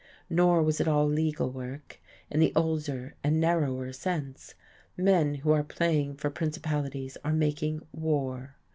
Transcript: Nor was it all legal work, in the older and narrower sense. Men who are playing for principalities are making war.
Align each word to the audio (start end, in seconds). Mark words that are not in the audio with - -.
Nor 0.31 0.63
was 0.63 0.81
it 0.81 0.87
all 0.87 1.05
legal 1.07 1.51
work, 1.51 2.01
in 2.31 2.39
the 2.39 2.51
older 2.55 3.13
and 3.23 3.39
narrower 3.39 3.93
sense. 3.93 4.55
Men 4.97 5.35
who 5.35 5.51
are 5.51 5.63
playing 5.63 6.15
for 6.15 6.31
principalities 6.31 7.19
are 7.23 7.33
making 7.33 7.85
war. 7.91 8.55